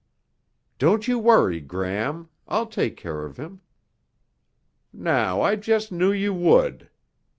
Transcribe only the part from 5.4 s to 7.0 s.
I just knew you would!"